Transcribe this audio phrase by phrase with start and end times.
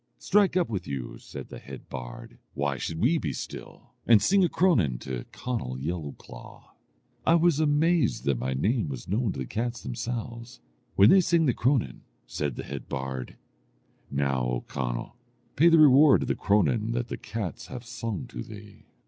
[0.17, 3.91] 'Strike up with you,' said the head bard, 'why should we be still?
[4.07, 6.71] and sing a cronan to Conall Yellowclaw.'
[7.23, 10.59] I was amazed that my name was known to the cats themselves,
[10.95, 13.35] When they had sung the cronan, said the head bard,
[14.09, 15.17] 'Now, O Conall,
[15.55, 18.87] pay the reward of the cronan that the cats have sung to thee.'